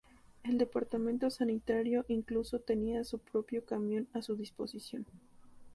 El 0.41 0.57
departamento 0.57 1.29
sanitario 1.29 2.05
incluso 2.07 2.57
tenía 2.59 3.03
su 3.03 3.19
propio 3.19 3.65
camión 3.65 4.07
a 4.13 4.23
su 4.23 4.35
disposición. 4.35 5.05